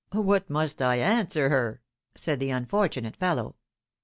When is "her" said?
1.49-1.83